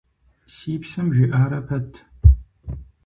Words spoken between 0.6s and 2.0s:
псэм жиӀарэ пэт…